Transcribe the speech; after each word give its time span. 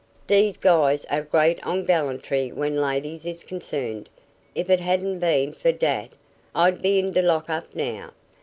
Dese 0.25 0.57
guys 0.57 1.05
are 1.11 1.21
great 1.21 1.63
on 1.63 1.83
gallantry 1.83 2.51
when 2.51 2.75
ladies 2.75 3.27
is 3.27 3.43
concerned. 3.43 4.09
If 4.55 4.67
it 4.67 4.79
hadn't 4.79 5.19
been 5.19 5.53
fer 5.53 5.71
dat, 5.73 6.13
I'd 6.55 6.81
be 6.81 6.97
in 6.97 7.11
d' 7.11 7.17
lock 7.23 7.51
up 7.51 7.75
now. 7.75 8.09